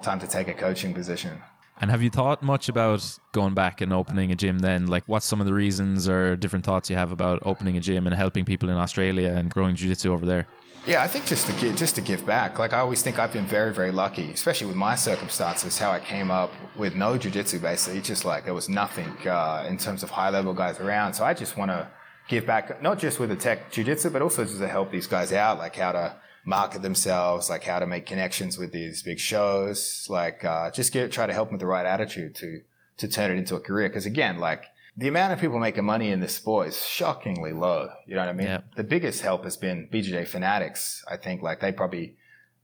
[0.03, 1.43] time to take a coaching position.
[1.81, 4.89] And have you thought much about going back and opening a gym then?
[4.89, 8.07] Like, what's some of the reasons or different thoughts you have about opening a gym
[8.07, 10.49] and helping people in Australia and growing jiu jitsu over there?
[10.87, 12.59] Yeah, I think just to give, just to give back.
[12.59, 16.01] Like I always think I've been very, very lucky, especially with my circumstances, how I
[16.01, 18.01] came up with no jiu-jitsu basically.
[18.01, 21.15] Just like there was nothing uh, in terms of high level guys around.
[21.15, 21.89] So I just want to
[22.29, 25.33] give back, not just with the tech jiu-jitsu, but also just to help these guys
[25.33, 30.07] out, like how to market themselves, like how to make connections with these big shows,
[30.09, 32.61] like uh, just get try to help them with the right attitude to
[32.99, 33.89] to turn it into a career.
[33.89, 34.65] Because again, like
[34.97, 37.91] the amount of people making money in this sport is shockingly low.
[38.07, 38.47] You know what I mean?
[38.47, 38.61] Yeah.
[38.77, 41.05] The biggest help has been BJJ fanatics.
[41.09, 42.17] I think like they probably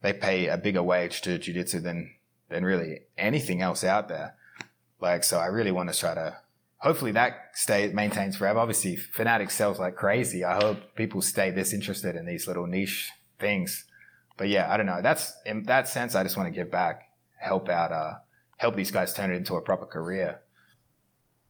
[0.03, 2.15] they pay a bigger wage to jiu-jitsu than
[2.49, 4.35] than really anything else out there.
[5.01, 6.37] Like so, I really want to try to
[6.85, 8.59] hopefully that stay maintains forever.
[8.59, 10.45] Obviously, Fanatics sells like crazy.
[10.45, 13.87] I hope people stay this interested in these little niche things.
[14.37, 15.01] But yeah, I don't know.
[15.03, 16.15] That's in that sense.
[16.15, 18.15] I just want to give back, help out, uh,
[18.59, 20.41] help these guys turn it into a proper career.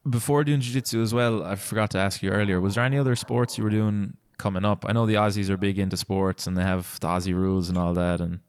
[0.09, 2.61] Before doing jiu jitsu as well, I forgot to ask you earlier.
[2.61, 4.85] Was there any other sports you were doing coming up?
[4.87, 7.77] I know the Aussies are big into sports and they have the Aussie rules and
[7.77, 8.21] all that.
[8.21, 8.39] And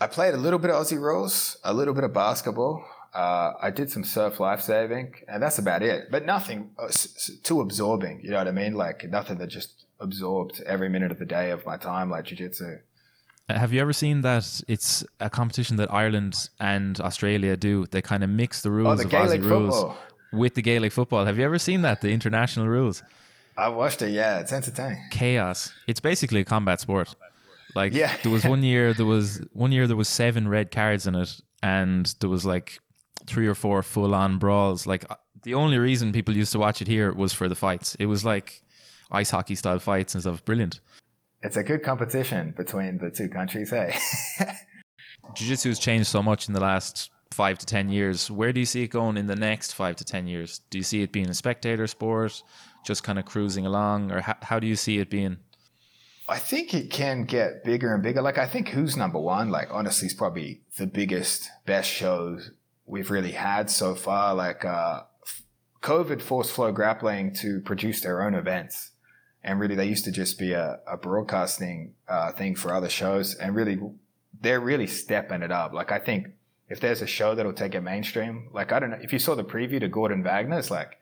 [0.00, 2.84] I played a little bit of Aussie rules, a little bit of basketball.
[3.24, 6.10] Uh, I did some surf lifesaving, and that's about it.
[6.10, 8.20] But nothing uh, s- too absorbing.
[8.22, 8.74] You know what I mean?
[8.74, 12.70] Like nothing that just absorbed every minute of the day of my time, like jiu-jitsu.
[13.48, 17.86] have you ever seen that it's a competition that Ireland and Australia do?
[17.92, 19.98] They kind of mix the rules Oh, the of Gaelic Aussie rules football.
[20.32, 21.24] with the Gaelic football.
[21.24, 22.00] Have you ever seen that?
[22.02, 23.02] The international rules?
[23.56, 24.10] I watched it.
[24.10, 25.02] Yeah, it's entertaining.
[25.10, 25.72] chaos.
[25.86, 27.14] It's basically a combat sport.
[27.74, 28.12] Like Yeah.
[28.22, 31.40] there was one year there was one year there was seven red cards in it,
[31.62, 32.78] and there was like
[33.26, 34.86] three or four full on brawls.
[34.86, 37.94] Like uh, the only reason people used to watch it here was for the fights.
[37.96, 38.62] It was like
[39.10, 40.44] ice hockey style fights and stuff.
[40.44, 40.80] Brilliant.
[41.42, 43.70] It's a good competition between the two countries.
[43.70, 43.96] Hey,
[45.34, 48.30] Jiu Jitsu has changed so much in the last five to ten years.
[48.30, 50.60] Where do you see it going in the next five to ten years?
[50.70, 52.42] Do you see it being a spectator sport,
[52.84, 55.36] just kind of cruising along, or how, how do you see it being?
[56.28, 58.22] I think it can get bigger and bigger.
[58.22, 59.50] Like I think who's number one?
[59.50, 62.50] Like honestly, is probably the biggest, best shows
[62.86, 64.34] we've really had so far.
[64.34, 65.02] Like uh,
[65.82, 68.92] COVID forced Flow Grappling to produce their own events,
[69.42, 73.34] and really they used to just be a, a broadcasting uh, thing for other shows,
[73.34, 73.78] and really
[74.40, 75.72] they're really stepping it up.
[75.72, 76.28] Like I think
[76.68, 79.34] if there's a show that'll take it mainstream, like I don't know if you saw
[79.34, 80.98] the preview to Gordon Vagner's, like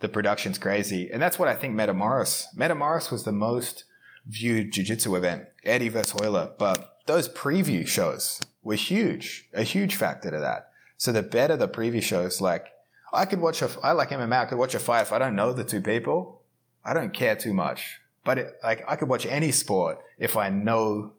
[0.00, 2.44] the production's crazy, and that's what I think Metamoris.
[2.56, 3.84] Metamoris was the most
[4.26, 6.50] viewed jiu-jitsu event, Eddie versus Royler.
[6.58, 10.70] But those preview shows were huge, a huge factor to that.
[10.96, 12.66] So the better the preview shows, like
[13.12, 15.36] I could watch a, I like MMA, I could watch a fight if I don't
[15.36, 16.42] know the two people.
[16.84, 18.00] I don't care too much.
[18.24, 21.12] But it, like I could watch any sport if I know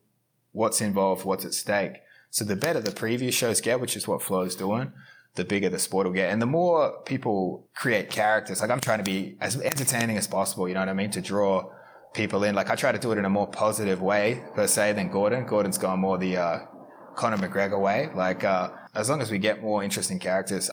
[0.52, 1.94] what's involved, what's at stake.
[2.30, 4.92] So the better the preview shows get, which is what Flow's doing,
[5.36, 6.32] the bigger the sport will get.
[6.32, 10.68] And the more people create characters, like I'm trying to be as entertaining as possible,
[10.68, 11.12] you know what I mean?
[11.12, 11.72] To draw
[12.14, 12.56] people in.
[12.56, 15.46] Like I try to do it in a more positive way per se than Gordon.
[15.46, 16.60] Gordon's gone more the uh,
[17.16, 18.10] Conor McGregor way.
[18.14, 20.70] Like uh, as long as we get more interesting characters,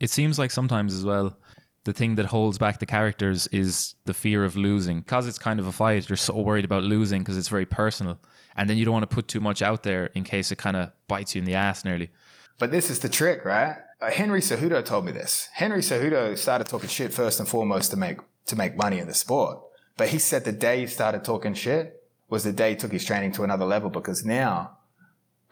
[0.00, 1.36] it seems like sometimes as well
[1.84, 5.60] the thing that holds back the characters is the fear of losing because it's kind
[5.60, 8.18] of a fight you're so worried about losing because it's very personal
[8.56, 10.76] and then you don't want to put too much out there in case it kind
[10.76, 12.10] of bites you in the ass nearly
[12.58, 13.76] But this is the trick, right?
[14.00, 15.48] Uh, Henry Cejudo told me this.
[15.52, 19.14] Henry Cejudo started talking shit first and foremost to make to make money in the
[19.14, 19.58] sport.
[19.96, 23.04] But he said the day he started talking shit was the day he took his
[23.04, 24.78] training to another level because now,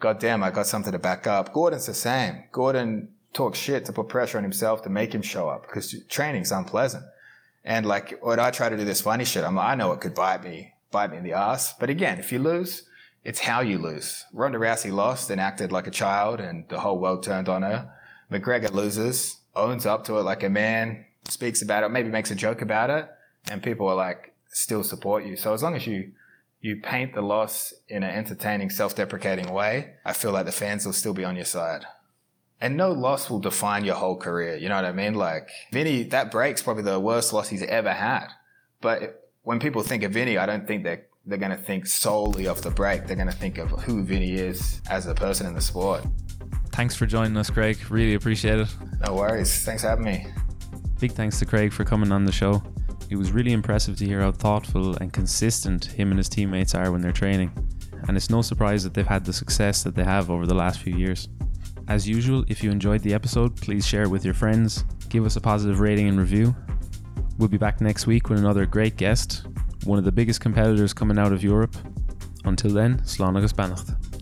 [0.03, 1.53] goddamn, I got something to back up.
[1.53, 2.43] Gordon's the same.
[2.51, 6.51] Gordon talks shit to put pressure on himself to make him show up because training's
[6.51, 7.05] unpleasant.
[7.63, 10.01] And like when I try to do this funny shit, I'm like, I know it
[10.01, 11.73] could bite me, bite me in the ass.
[11.79, 12.83] But again, if you lose,
[13.23, 14.25] It's how you lose.
[14.33, 17.89] Ronda Rousey lost and acted like a child, and the whole world turned on her.
[18.29, 22.35] McGregor loses, owns up to it like a man, speaks about it, maybe makes a
[22.35, 23.09] joke about it,
[23.49, 25.37] and people are like, still support you.
[25.37, 26.11] So as long as you
[26.63, 30.93] you paint the loss in an entertaining, self-deprecating way, I feel like the fans will
[30.93, 31.85] still be on your side.
[32.61, 34.55] And no loss will define your whole career.
[34.55, 35.13] You know what I mean?
[35.13, 38.27] Like Vinny, that break's probably the worst loss he's ever had.
[38.79, 42.47] But when people think of Vinny, I don't think they're they're going to think solely
[42.47, 43.07] of the break.
[43.07, 46.05] They're going to think of who Vinny is as a person in the sport.
[46.71, 47.77] Thanks for joining us, Craig.
[47.89, 48.67] Really appreciate it.
[49.05, 49.63] No worries.
[49.63, 50.27] Thanks for having me.
[50.99, 52.61] Big thanks to Craig for coming on the show.
[53.13, 56.91] It was really impressive to hear how thoughtful and consistent him and his teammates are
[56.91, 57.51] when they're training.
[58.07, 60.79] And it's no surprise that they've had the success that they have over the last
[60.79, 61.29] few years.
[61.87, 65.35] As usual, if you enjoyed the episode, please share it with your friends, give us
[65.35, 66.55] a positive rating and review.
[67.37, 69.45] We'll be back next week with another great guest,
[69.83, 71.75] one of the biggest competitors coming out of Europe.
[72.45, 74.12] Until then, Slán agus beannacht.